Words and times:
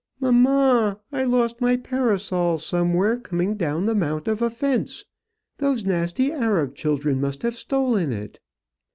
"Mamma, 0.19 0.99
I 1.11 1.25
lost 1.25 1.61
my 1.61 1.77
parasol 1.77 2.57
somewhere 2.57 3.19
coming 3.19 3.55
down 3.55 3.85
the 3.85 3.93
Mount 3.93 4.27
of 4.27 4.41
Offence. 4.41 5.05
Those 5.59 5.85
nasty 5.85 6.31
Arab 6.33 6.73
children 6.73 7.21
must 7.21 7.43
have 7.43 7.53
stolen 7.55 8.11
it." 8.11 8.39